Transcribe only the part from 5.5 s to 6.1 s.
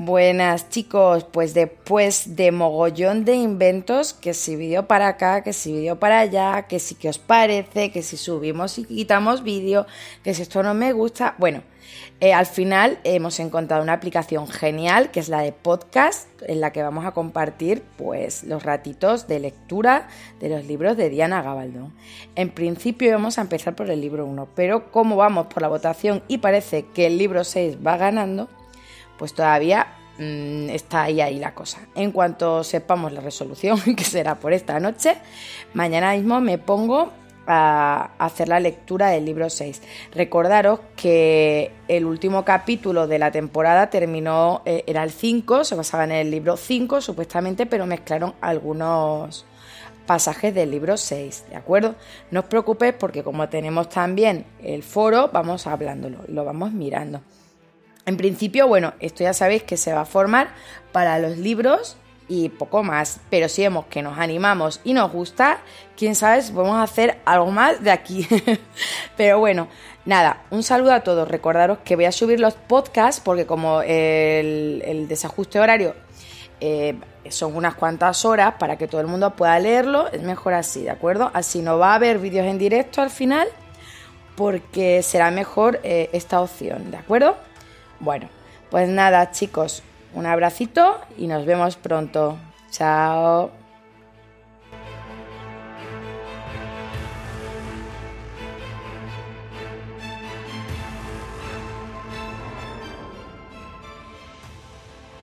si vídeo